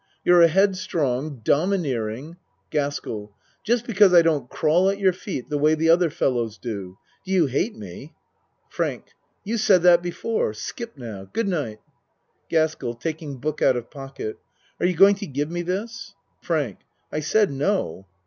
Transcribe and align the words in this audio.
You're 0.25 0.41
a 0.41 0.47
head 0.47 0.75
strong, 0.77 1.41
domineering 1.43 2.37
GASKELL 2.71 3.35
Just 3.63 3.85
because 3.85 4.15
I 4.15 4.23
don't 4.23 4.49
crawl 4.49 4.89
at 4.89 4.97
your 4.97 5.13
feet 5.13 5.51
the 5.51 5.59
way 5.59 5.75
the 5.75 5.91
other 5.91 6.09
fellows 6.09 6.57
do. 6.57 6.97
Do 7.23 7.31
you 7.31 7.45
hate 7.45 7.75
me? 7.75 8.15
FRANK 8.67 9.09
You 9.43 9.57
said 9.59 9.83
that 9.83 10.01
before. 10.01 10.53
Skip 10.55 10.97
now. 10.97 11.29
Good 11.31 11.47
night. 11.47 11.81
GASKELL 12.49 12.95
(Taking 12.95 13.37
book 13.37 13.61
out 13.61 13.75
of 13.77 13.91
pocket.) 13.91 14.39
Are 14.79 14.87
you 14.87 14.95
going 14.97 15.17
to 15.17 15.27
give 15.27 15.51
me 15.51 15.61
this? 15.61 16.15
FRANK 16.41 16.79
I 17.11 17.19
said 17.19 17.51
no. 17.51 18.07